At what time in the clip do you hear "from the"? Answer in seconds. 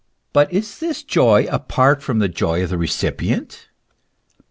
2.01-2.27